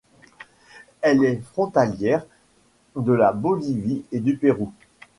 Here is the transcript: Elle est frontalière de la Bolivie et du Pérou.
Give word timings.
Elle 1.01 1.23
est 1.23 1.43
frontalière 1.51 2.25
de 2.95 3.13
la 3.13 3.31
Bolivie 3.33 4.01
et 4.11 4.19
du 4.19 4.35
Pérou. 4.35 4.71